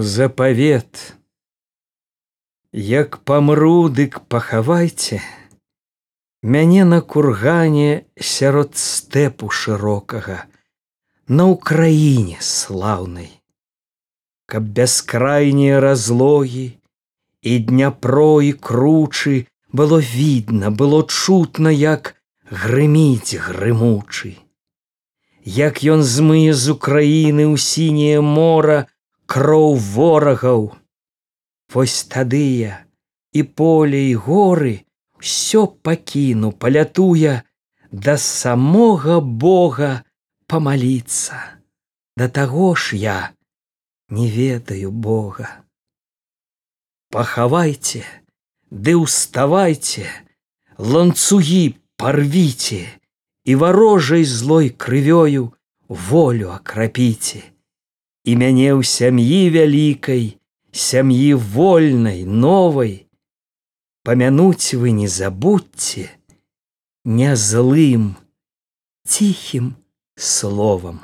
запавет. 0.00 1.16
Як 2.72 3.18
памру, 3.24 3.88
дык 3.88 4.20
пахавайце, 4.28 5.22
мяне 6.42 6.84
на 6.84 7.00
кургане 7.00 8.04
сярод 8.20 8.76
стэпу 8.76 9.48
шырокага, 9.48 10.44
на 11.28 11.48
ўкраіне 11.48 12.36
слаўнай, 12.40 13.40
каб 14.44 14.68
бяскрайнія 14.68 15.80
разлогі 15.80 16.76
і 17.40 17.58
дняпро 17.58 18.44
і 18.44 18.52
кручы 18.52 19.48
было 19.72 19.96
відно, 19.96 20.70
было 20.70 21.06
чутно, 21.08 21.72
як 21.72 22.20
грыміць 22.50 23.40
грымучы. 23.40 24.36
Як 25.46 25.80
ён 25.80 26.02
змые 26.02 26.52
з 26.52 26.76
Украіны 26.76 27.48
ў 27.48 27.56
сіняе 27.56 28.20
мора 28.20 28.90
кроў 29.36 29.74
ворагаў, 29.76 30.62
Вось 31.74 32.04
тады 32.08 32.40
я 32.40 32.74
і 33.36 33.42
поле 33.60 33.98
і 34.08 34.14
горы 34.26 34.74
ўсё 35.20 35.66
пакіну, 35.84 36.52
палятуя 36.56 37.42
да 37.92 38.14
самога 38.16 39.20
Бога 39.20 39.90
памаліцца. 40.48 41.36
Да 42.16 42.28
таго 42.32 42.68
ж 42.74 42.96
я 42.96 43.18
не 44.08 44.28
ведаю 44.30 44.92
Бога. 45.08 45.50
Пахавайце, 47.12 48.00
ды 48.70 48.94
ўставайце, 49.02 50.06
ланцугі 50.78 51.76
парвіце 52.00 52.80
і 53.44 53.58
варожай 53.64 54.24
злой 54.24 54.72
крывёю 54.72 55.52
волю 55.88 56.56
акрапіце. 56.56 57.44
І 58.26 58.34
мяне 58.34 58.74
ў 58.74 58.82
сям'і 58.82 59.42
вялікай, 59.54 60.24
сям'і 60.74 61.38
вольнай 61.38 62.26
новай. 62.26 63.06
Памянуць 64.02 64.74
вы 64.74 64.90
не 64.90 65.06
забудьце 65.06 66.10
не 67.06 67.36
злым 67.38 68.16
ціхім 69.06 69.74
словам 70.18 70.98